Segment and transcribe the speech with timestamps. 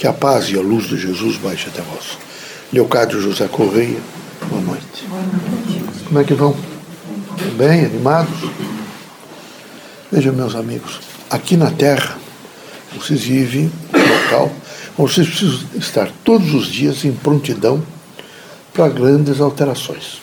[0.00, 2.16] Que a paz e a luz de Jesus baixe até vós.
[2.72, 3.98] Leocádio José Correia,
[4.48, 5.06] boa noite.
[5.06, 5.84] Boa noite.
[6.06, 6.56] Como é que vão?
[7.58, 8.50] Bem, animados?
[10.10, 12.16] Vejam, meus amigos, aqui na Terra,
[12.96, 14.50] vocês vivem um local
[14.96, 17.84] onde vocês precisam estar todos os dias em prontidão
[18.72, 20.22] para grandes alterações.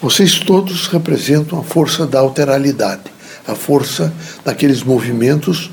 [0.00, 3.12] Vocês todos representam a força da alteralidade,
[3.46, 4.10] a força
[4.42, 5.70] daqueles movimentos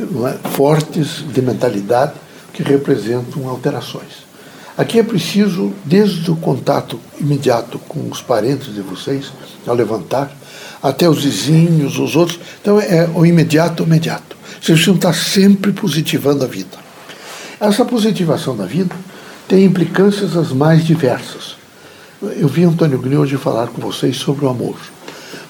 [0.00, 2.14] é, fortes de mentalidade
[2.62, 4.22] que representam alterações.
[4.76, 9.30] Aqui é preciso, desde o contato imediato com os parentes de vocês,
[9.66, 10.34] ao levantar,
[10.82, 12.40] até os vizinhos, os outros.
[12.60, 14.36] Então é o imediato, imediato.
[14.52, 16.78] Vocês precisam estar sempre positivando a vida.
[17.60, 18.94] Essa positivação da vida
[19.46, 21.56] tem implicâncias as mais diversas.
[22.22, 24.76] Eu vi Antônio Gni hoje falar com vocês sobre o amor.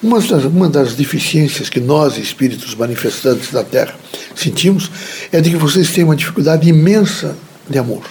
[0.03, 3.95] Uma das, uma das deficiências que nós, espíritos manifestantes da Terra,
[4.35, 4.91] sentimos
[5.31, 7.37] é de que vocês têm uma dificuldade imensa
[7.69, 8.03] de amor.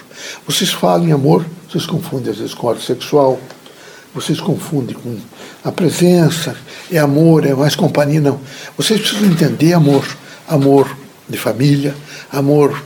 [0.47, 3.39] Vocês falam em amor, vocês confundem às vezes com arte sexual,
[4.15, 5.19] vocês confundem com
[5.63, 6.57] a presença,
[6.91, 8.41] é amor, é mais companhia, não.
[8.75, 10.07] Vocês precisam entender amor.
[10.49, 10.97] Amor
[11.29, 11.95] de família,
[12.33, 12.83] amor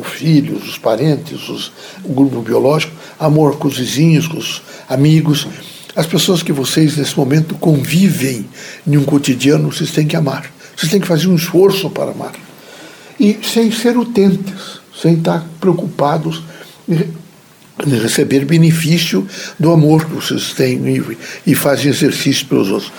[0.00, 1.72] os filhos, os parentes, os,
[2.04, 5.46] o grupo biológico, amor com os vizinhos, com os amigos.
[5.94, 8.46] As pessoas que vocês, nesse momento, convivem
[8.86, 10.50] em um cotidiano, vocês têm que amar.
[10.74, 12.32] Vocês têm que fazer um esforço para amar.
[13.20, 16.42] E sem ser utentes, sem estar preocupados
[17.86, 19.26] em receber benefício
[19.58, 20.80] do amor que vocês têm
[21.46, 22.92] e, fazem exercício pelos outros.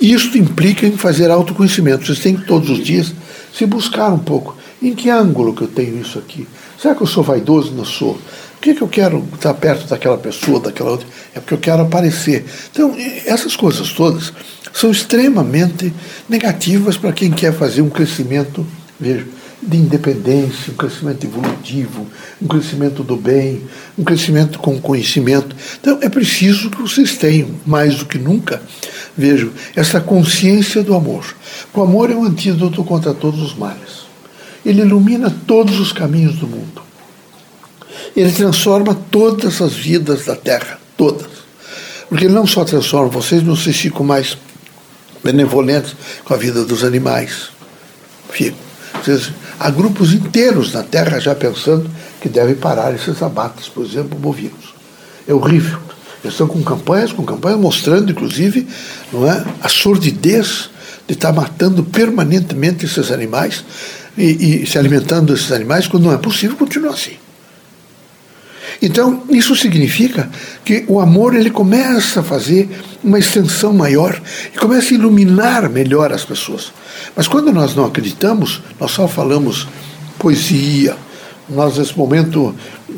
[0.00, 2.06] Isso implica em fazer autoconhecimento.
[2.06, 3.12] Vocês têm que todos os dias
[3.56, 4.56] se buscar um pouco.
[4.82, 6.46] Em que ângulo que eu tenho isso aqui?
[6.80, 7.72] Será que eu sou vaidoso?
[7.72, 8.18] Não sou.
[8.60, 11.06] Por que, que eu quero estar perto daquela pessoa, daquela outra?
[11.34, 12.44] É porque eu quero aparecer.
[12.70, 12.94] Então,
[13.24, 14.34] essas coisas todas
[14.70, 15.90] são extremamente
[16.28, 18.66] negativas para quem quer fazer um crescimento,
[19.00, 19.26] veja,
[19.62, 22.06] de independência, um crescimento evolutivo,
[22.40, 23.62] um crescimento do bem,
[23.96, 25.56] um crescimento com conhecimento.
[25.80, 28.60] Então, é preciso que vocês tenham, mais do que nunca,
[29.16, 31.34] vejo, essa consciência do amor.
[31.72, 34.00] O amor é um antídoto contra todos os males.
[34.66, 36.89] Ele ilumina todos os caminhos do mundo.
[38.20, 41.30] Ele transforma todas as vidas da Terra, todas.
[42.06, 44.36] Porque ele não só transforma vocês, mas vocês ficam mais
[45.24, 47.48] benevolentes com a vida dos animais.
[48.30, 48.58] Ficam.
[49.02, 54.18] Vocês, há grupos inteiros na Terra já pensando que devem parar esses abates, por exemplo,
[54.18, 54.74] bovinos.
[55.26, 55.78] É horrível.
[56.22, 58.68] Eles estão com campanhas, com campanhas mostrando, inclusive,
[59.10, 60.68] não é, a sordidez
[61.08, 63.64] de estar matando permanentemente esses animais
[64.14, 67.16] e, e se alimentando desses animais quando não é possível continuar assim.
[68.82, 70.30] Então, isso significa
[70.64, 72.68] que o amor ele começa a fazer
[73.04, 74.20] uma extensão maior
[74.54, 76.72] e começa a iluminar melhor as pessoas.
[77.14, 79.68] Mas quando nós não acreditamos, nós só falamos
[80.18, 80.96] poesia,
[81.48, 82.54] nós nesse momento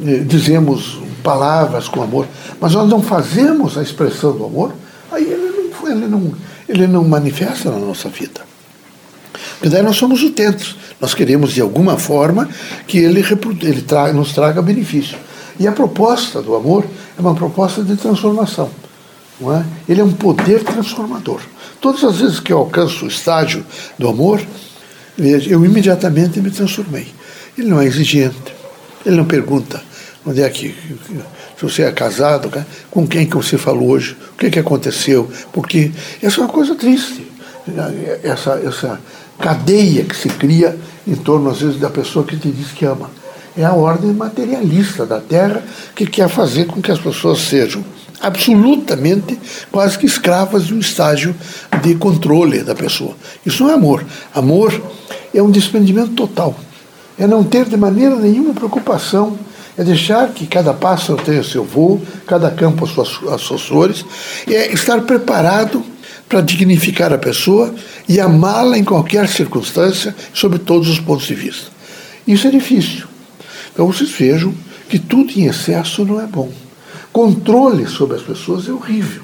[0.07, 2.29] eh, dizemos palavras com amor,
[2.61, 4.73] mas nós não fazemos a expressão do amor,
[5.11, 6.35] aí ele não, ele não,
[6.69, 8.41] ele não manifesta na nossa vida.
[9.55, 12.49] Porque daí nós somos utentes, nós queremos de alguma forma
[12.87, 13.25] que ele,
[13.63, 15.17] ele tra nos traga benefício.
[15.59, 16.85] E a proposta do amor
[17.17, 18.71] é uma proposta de transformação.
[19.41, 19.65] Não é?
[19.89, 21.41] Ele é um poder transformador.
[21.81, 23.65] Todas as vezes que eu alcanço o estágio
[23.99, 24.41] do amor,
[25.19, 27.09] eu imediatamente me transformei.
[27.59, 28.55] Ele não é exigente,
[29.05, 29.83] ele não pergunta
[30.25, 30.75] onde é que
[31.57, 32.51] se você é casado,
[32.91, 35.91] com quem que você falou hoje, o que, que aconteceu, porque
[36.23, 37.27] essa é uma coisa triste.
[38.23, 39.01] Essa, essa
[39.39, 40.77] cadeia que se cria
[41.07, 43.11] em torno, às vezes, da pessoa que te diz que ama
[43.57, 45.63] é a ordem materialista da Terra
[45.95, 47.85] que quer fazer com que as pessoas sejam
[48.21, 49.39] absolutamente
[49.71, 51.35] quase que escravas de um estágio
[51.83, 53.15] de controle da pessoa.
[53.45, 54.05] Isso não é amor.
[54.33, 54.81] Amor
[55.35, 56.55] é um desprendimento total.
[57.19, 59.37] É não ter de maneira nenhuma preocupação.
[59.77, 64.05] É deixar que cada pássaro tenha seu voo, cada campo as suas, as suas flores.
[64.47, 65.83] É estar preparado
[66.29, 67.75] para dignificar a pessoa
[68.09, 71.67] e amá-la em qualquer circunstância, sob todos os pontos de vista.
[72.27, 73.12] Isso é difícil.
[73.73, 74.55] Então vocês vejam
[74.89, 76.51] que tudo em excesso não é bom.
[77.13, 79.23] Controle sobre as pessoas é horrível.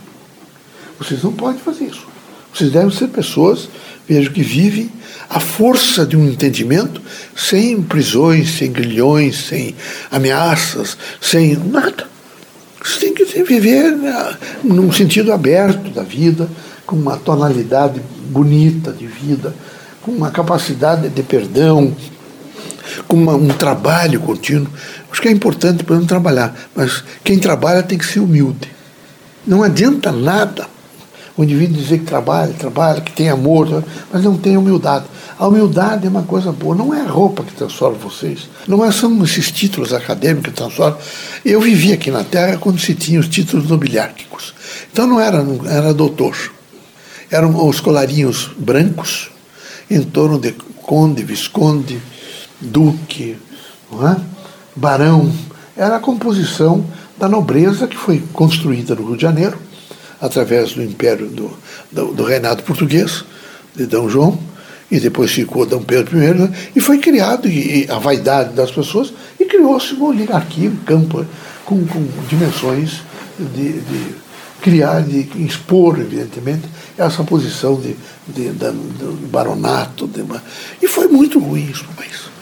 [0.98, 2.06] Vocês não podem fazer isso.
[2.52, 3.68] Vocês devem ser pessoas,
[4.08, 4.90] vejo que vivem
[5.28, 7.00] a força de um entendimento
[7.36, 9.74] sem prisões, sem grilhões, sem
[10.10, 12.08] ameaças, sem nada.
[12.82, 16.48] Vocês têm que viver né, num sentido aberto da vida,
[16.86, 18.00] com uma tonalidade
[18.30, 19.54] bonita de vida,
[20.00, 21.94] com uma capacidade de perdão,
[23.08, 24.68] com uma, um trabalho contínuo.
[25.10, 28.70] Acho que é importante para não trabalhar, mas quem trabalha tem que ser humilde.
[29.46, 30.66] Não adianta nada
[31.34, 33.82] O indivíduo dizer que trabalha, trabalha, que tem amor,
[34.12, 35.06] mas não tem humildade.
[35.38, 38.90] A humildade é uma coisa boa, não é a roupa que transforma vocês, não é,
[38.90, 40.98] são esses títulos acadêmicos que transformam.
[41.44, 44.52] Eu vivi aqui na Terra quando se tinha os títulos nobiliárquicos.
[44.92, 46.36] Então não era, não era doutor,
[47.30, 49.30] eram os colarinhos brancos
[49.88, 50.52] em torno de
[50.82, 52.00] conde, visconde,
[52.60, 53.36] duque,
[53.92, 54.16] é?
[54.74, 55.32] barão.
[55.76, 56.84] Era a composição
[57.16, 59.58] da nobreza que foi construída no Rio de Janeiro,
[60.20, 61.50] através do império do,
[61.90, 63.24] do, do reinado português,
[63.74, 64.08] de D.
[64.08, 64.38] João,
[64.90, 65.78] e depois ficou D.
[65.80, 70.68] Pedro I, e foi criado e, e a vaidade das pessoas, e criou-se uma oligarquia,
[70.68, 71.24] um campo
[71.64, 73.02] com, com dimensões
[73.38, 74.14] de, de
[74.60, 76.64] criar, de expor, evidentemente,
[76.96, 77.96] essa posição de,
[78.26, 80.06] de, de, de baronato.
[80.06, 80.24] De
[80.82, 82.37] e foi muito ruim isso no país.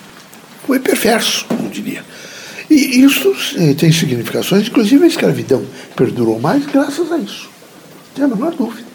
[0.66, 2.02] Foi perverso, eu diria.
[2.68, 5.64] E isso eh, tem significações, inclusive a escravidão
[5.94, 7.48] perdurou mais graças a isso.
[8.14, 8.86] Tem a menor dúvida.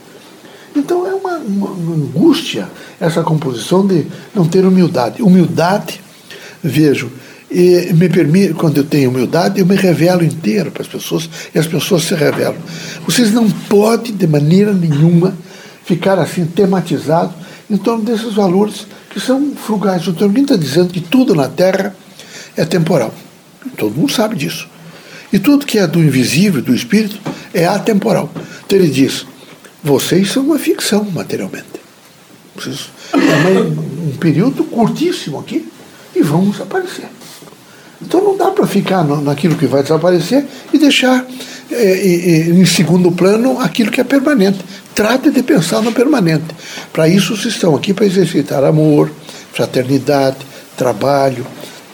[0.76, 2.68] Então é uma, uma, uma angústia
[3.00, 5.22] essa composição de não ter humildade.
[5.22, 6.02] Humildade,
[6.62, 7.12] vejo,
[7.50, 11.68] me permite, quando eu tenho humildade, eu me revelo inteiro para as pessoas e as
[11.68, 12.58] pessoas se revelam.
[13.06, 15.36] Vocês não podem, de maneira nenhuma,
[15.86, 17.34] ficar assim tematizado
[17.72, 20.06] em torno desses valores que são frugais.
[20.08, 21.96] O Ninguém está dizendo que tudo na Terra
[22.58, 23.14] é temporal.
[23.78, 24.68] Todo mundo sabe disso.
[25.32, 27.18] E tudo que é do invisível, do espírito,
[27.54, 28.30] é atemporal.
[28.66, 29.26] Então ele diz:
[29.82, 31.66] vocês são uma ficção materialmente.
[32.56, 35.66] Vocês, é um período curtíssimo aqui
[36.14, 37.06] e vão desaparecer.
[38.02, 41.26] Então não dá para ficar naquilo que vai desaparecer e deixar
[41.72, 44.60] é, em segundo plano aquilo que é permanente.
[44.94, 46.46] Trate de pensar no permanente.
[46.92, 49.10] Para isso vocês estão aqui para exercitar amor,
[49.54, 50.38] fraternidade,
[50.76, 51.46] trabalho,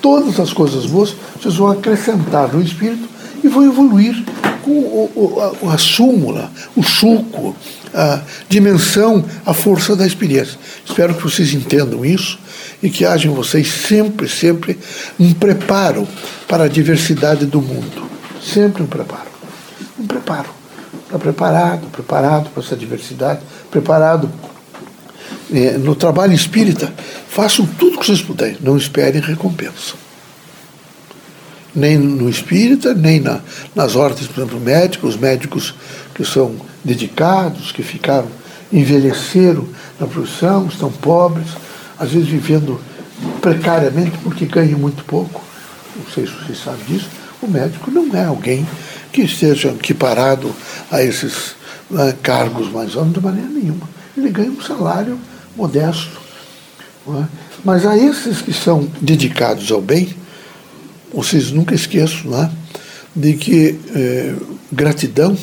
[0.02, 3.08] todas as coisas boas, vocês vão acrescentar no espírito
[3.44, 4.16] e vão evoluir
[4.64, 7.56] com o, o, a súmula, o suco,
[7.94, 10.58] a dimensão, a força da experiência.
[10.86, 12.40] Espero que vocês entendam isso
[12.82, 14.78] e que haja em vocês sempre, sempre
[15.20, 16.08] um preparo
[16.48, 18.08] para a diversidade do mundo.
[18.42, 19.30] Sempre um preparo.
[20.00, 20.57] Um preparo.
[21.08, 23.40] Está preparado, preparado para essa diversidade,
[23.72, 24.30] preparado
[25.54, 26.94] é, no trabalho espírita,
[27.30, 29.96] façam tudo o que vocês puderem, não esperem recompensa.
[31.74, 33.40] Nem no espírita, nem na,
[33.74, 35.76] nas ordens, por exemplo, médicos, os médicos
[36.14, 38.28] que são dedicados, que ficaram,
[38.70, 39.66] envelheceram
[39.98, 41.48] na profissão, estão pobres,
[41.98, 42.82] às vezes vivendo
[43.40, 45.42] precariamente porque ganham muito pouco.
[45.96, 47.10] Não sei se vocês sabem disso.
[47.42, 48.68] O médico não é alguém
[49.18, 50.56] que esteja equiparado
[50.92, 51.56] a esses
[51.90, 53.90] né, cargos mais altos de maneira nenhuma.
[54.16, 55.18] Ele ganha um salário
[55.56, 56.22] modesto.
[57.08, 57.26] É?
[57.66, 60.16] Mas a esses que são dedicados ao bem,
[61.12, 62.52] vocês nunca esqueçam é?
[63.16, 64.36] de que eh,
[64.72, 65.36] gratidão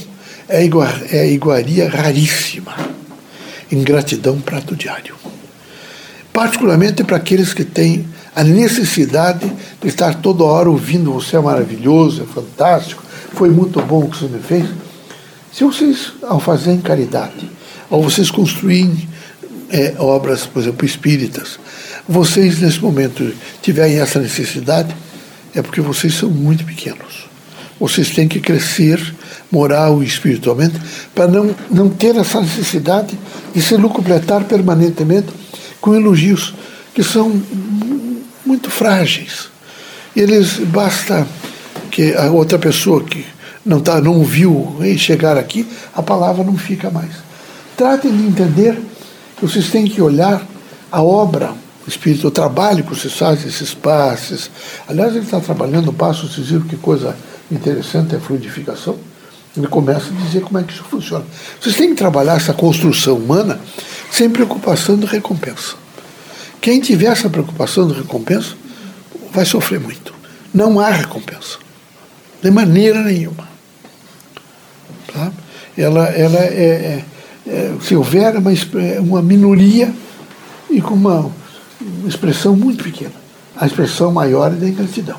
[0.48, 2.76] é, igual, é iguaria raríssima.
[3.72, 5.16] Ingratidão, prato diário.
[6.32, 9.50] Particularmente para aqueles que têm a necessidade
[9.80, 13.02] de estar toda hora ouvindo você é maravilhoso, é fantástico,
[13.32, 14.66] foi muito bom o que você me fez.
[15.52, 17.48] Se vocês, ao fazerem caridade,
[17.88, 19.08] ao vocês construírem
[19.70, 21.58] é, obras, por exemplo, espíritas,
[22.08, 23.32] vocês nesse momento
[23.62, 24.94] tiverem essa necessidade,
[25.54, 27.28] é porque vocês são muito pequenos.
[27.78, 29.00] Vocês têm que crescer
[29.50, 30.74] moral e espiritualmente
[31.14, 33.16] para não, não ter essa necessidade
[33.54, 35.28] de se lucubletar permanentemente
[35.80, 36.54] com elogios
[36.94, 37.30] que são
[38.44, 39.48] muito frágeis.
[40.14, 41.26] Eles basta
[41.90, 43.24] que a outra pessoa que
[43.64, 47.12] não tá, não viu chegar aqui, a palavra não fica mais.
[47.76, 48.78] Tratem de entender
[49.44, 50.42] vocês têm que olhar
[50.90, 51.52] a obra,
[51.86, 54.50] o espírito, o trabalho que vocês fazem, esses passos.
[54.88, 57.14] Aliás, ele está trabalhando o passo decisivo, que coisa
[57.52, 58.96] interessante é a fluidificação.
[59.54, 61.24] Ele começa a dizer como é que isso funciona.
[61.60, 63.60] Vocês têm que trabalhar essa construção humana
[64.10, 65.74] sem preocupação de recompensa.
[66.64, 68.54] Quem tiver essa preocupação de recompensa
[69.30, 70.14] vai sofrer muito.
[70.52, 71.58] Não há recompensa.
[72.42, 73.46] De maneira nenhuma.
[75.12, 75.30] Tá?
[75.76, 77.04] Ela, ela é, é
[77.46, 78.50] é, se houver uma,
[79.00, 79.92] uma minoria
[80.70, 81.30] e com uma,
[81.78, 83.12] uma expressão muito pequena.
[83.54, 85.18] A expressão maior é da ingratidão.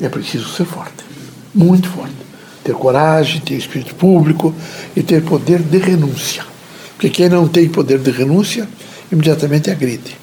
[0.00, 1.04] É preciso ser forte,
[1.52, 2.14] muito forte.
[2.62, 4.54] Ter coragem, ter espírito público
[4.94, 6.46] e ter poder de renúncia.
[6.92, 8.68] Porque quem não tem poder de renúncia,
[9.10, 10.16] imediatamente agride.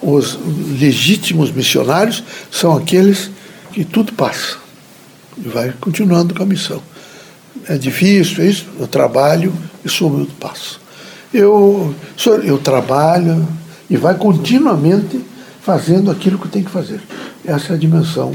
[0.00, 0.38] Os
[0.80, 3.30] legítimos missionários são aqueles
[3.72, 4.56] que tudo passa
[5.38, 6.82] e vai continuando com a missão
[7.68, 9.52] é difícil, é isso, eu trabalho
[9.84, 10.80] e meu passo.
[11.32, 11.94] Eu,
[12.44, 13.46] eu trabalho
[13.88, 15.20] e vai continuamente
[15.60, 17.00] fazendo aquilo que tem que fazer.
[17.44, 18.34] Essa é a dimensão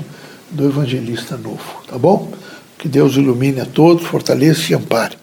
[0.50, 2.32] do evangelista novo, tá bom?
[2.78, 5.18] Que Deus ilumine a todos, fortaleça e ampare.